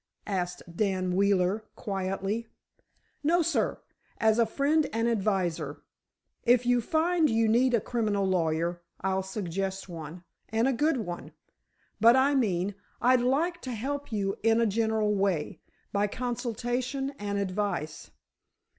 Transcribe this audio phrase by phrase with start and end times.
[0.25, 2.47] asked Dan Wheeler, quietly.
[3.21, 3.79] "No, sir;
[4.17, 5.83] as a friend and adviser.
[6.43, 11.33] If you find you need a criminal lawyer, I'll suggest one—and a good one.
[11.99, 15.61] But I mean, I'd like to help you in a general way,
[15.91, 18.09] by consultation and advice.